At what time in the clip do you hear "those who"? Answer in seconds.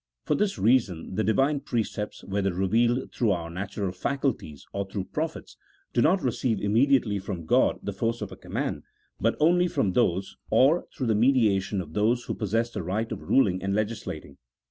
11.93-12.33